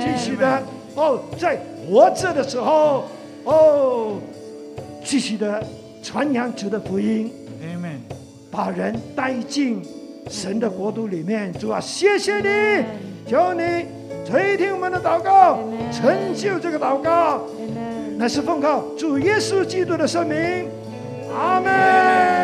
[0.00, 0.62] 继续的
[0.94, 3.04] 哦，在活着的时候，
[3.44, 4.16] 哦，
[5.04, 5.62] 继续的
[6.02, 7.30] 传扬主的福音，
[8.50, 9.82] 把人带进。
[10.30, 12.84] 神的国度里面，主啊，谢谢你，
[13.26, 13.62] 求你
[14.28, 15.58] 垂听我们的祷告，
[15.90, 17.40] 成就这个祷告，
[18.18, 20.68] 乃是奉靠主耶稣基督的圣名，
[21.34, 22.37] 阿门。